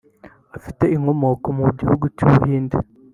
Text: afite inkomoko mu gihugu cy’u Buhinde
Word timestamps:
afite 0.57 0.83
inkomoko 0.95 1.47
mu 1.59 1.65
gihugu 1.79 2.05
cy’u 2.15 2.27
Buhinde 2.33 2.77